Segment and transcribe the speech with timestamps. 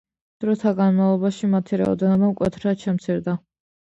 [0.43, 3.37] დროთა განმავლობაში მათი რაოდენობა მკვეთრად შემცირდა.